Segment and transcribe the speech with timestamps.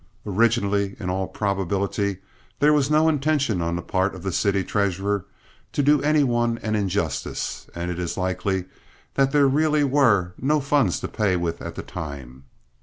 [0.25, 2.17] Originally, in all probability,
[2.57, 5.27] there was no intention on the part of the city treasurer
[5.71, 8.65] to do any one an injustice, and it is likely
[9.13, 12.45] that there really were no funds to pay with at the time.